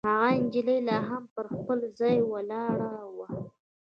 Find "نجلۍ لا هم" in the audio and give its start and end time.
0.43-1.23